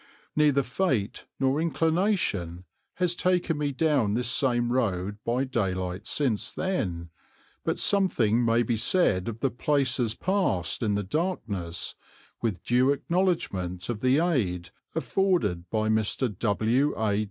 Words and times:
Neither 0.35 0.63
fate 0.63 1.27
nor 1.39 1.61
inclination 1.61 2.65
has 2.95 3.13
taken 3.13 3.59
me 3.59 3.71
down 3.71 4.15
this 4.15 4.31
same 4.31 4.73
road 4.73 5.19
by 5.23 5.43
daylight 5.43 6.07
since 6.07 6.51
then, 6.51 7.11
but 7.63 7.77
something 7.77 8.43
may 8.43 8.63
be 8.63 8.77
said 8.77 9.27
of 9.27 9.41
the 9.41 9.51
places 9.51 10.15
passed 10.15 10.81
in 10.81 10.95
the 10.95 11.03
darkness, 11.03 11.93
with 12.41 12.63
due 12.63 12.89
acknowledgment 12.91 13.89
of 13.89 13.99
the 13.99 14.17
aid 14.17 14.71
afforded 14.95 15.69
by 15.69 15.87
Mr. 15.87 16.35
W. 16.35 16.97
A. 16.99 17.19